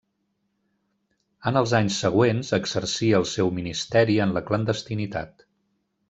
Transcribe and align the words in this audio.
En 1.51 1.59
els 1.61 1.73
anys 1.81 1.99
següents 2.05 2.49
exercí 2.59 3.09
el 3.21 3.27
seu 3.35 3.51
ministeri 3.61 4.17
en 4.29 4.33
la 4.39 4.43
clandestinitat. 4.51 5.45